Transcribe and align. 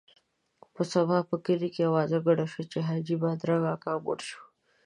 په 0.73 0.81
سبا 0.93 1.17
په 1.29 1.35
کلي 1.45 1.69
کې 1.75 1.81
اوازه 1.89 2.17
ګډه 2.25 2.45
شوه 2.53 2.65
چې 2.71 2.79
حاجي 2.87 3.15
بادرنګ 3.21 3.63
اکا 3.73 3.93
مړ 4.05 4.19
شو. 4.27 4.41